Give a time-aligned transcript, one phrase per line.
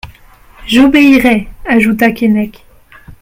[0.65, 1.47] J'obéirai!
[1.63, 2.65] ajouta Keinec.